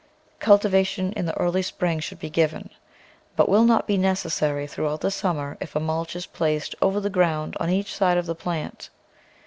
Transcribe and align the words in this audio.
Cultivation 0.39 1.13
in 1.13 1.27
the 1.27 1.37
early 1.37 1.61
spring 1.61 1.99
should 1.99 2.17
be 2.17 2.31
given, 2.31 2.71
but 3.35 3.47
will 3.47 3.63
not 3.63 3.85
be 3.85 3.97
necessary 3.97 4.65
throughout 4.65 5.01
the 5.01 5.11
summer 5.11 5.57
if 5.61 5.75
a 5.75 5.79
mulch 5.79 6.15
is 6.15 6.25
placed 6.25 6.73
over 6.81 6.99
the 6.99 7.07
ground 7.11 7.55
on 7.59 7.69
each 7.69 7.93
side 7.95 8.17
of 8.17 8.25
the 8.25 8.33
plant. 8.33 8.89